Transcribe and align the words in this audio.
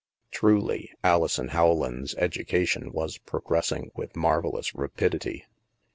Truly, 0.31 0.89
Alison 1.03 1.45
Rowland's 1.53 2.15
education 2.15 2.91
was 2.91 3.19
progressing 3.19 3.91
with 3.93 4.15
marvellous 4.15 4.73
rapidity. 4.73 5.45